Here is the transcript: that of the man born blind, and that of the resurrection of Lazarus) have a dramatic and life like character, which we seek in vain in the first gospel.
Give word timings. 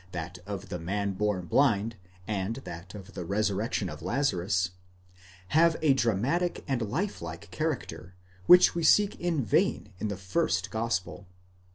that 0.13 0.39
of 0.47 0.69
the 0.69 0.79
man 0.79 1.13
born 1.13 1.45
blind, 1.45 1.95
and 2.27 2.55
that 2.65 2.95
of 2.95 3.13
the 3.13 3.23
resurrection 3.23 3.87
of 3.87 4.01
Lazarus) 4.01 4.71
have 5.49 5.75
a 5.83 5.93
dramatic 5.93 6.63
and 6.67 6.81
life 6.81 7.21
like 7.21 7.51
character, 7.51 8.15
which 8.47 8.73
we 8.73 8.81
seek 8.83 9.19
in 9.19 9.45
vain 9.45 9.93
in 9.99 10.07
the 10.07 10.17
first 10.17 10.71
gospel. 10.71 11.27